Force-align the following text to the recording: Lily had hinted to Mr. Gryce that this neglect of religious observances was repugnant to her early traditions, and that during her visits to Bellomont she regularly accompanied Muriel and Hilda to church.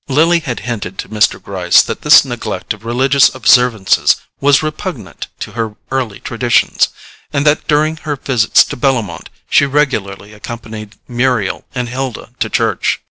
Lily 0.09 0.39
had 0.39 0.61
hinted 0.61 0.97
to 0.97 1.09
Mr. 1.09 1.39
Gryce 1.39 1.83
that 1.83 2.01
this 2.01 2.25
neglect 2.25 2.73
of 2.73 2.83
religious 2.83 3.29
observances 3.35 4.15
was 4.39 4.63
repugnant 4.63 5.27
to 5.41 5.51
her 5.51 5.75
early 5.91 6.19
traditions, 6.19 6.87
and 7.31 7.45
that 7.45 7.67
during 7.67 7.97
her 7.97 8.15
visits 8.15 8.63
to 8.63 8.75
Bellomont 8.75 9.29
she 9.47 9.67
regularly 9.67 10.33
accompanied 10.33 10.95
Muriel 11.07 11.65
and 11.75 11.87
Hilda 11.87 12.31
to 12.39 12.49
church. 12.49 12.99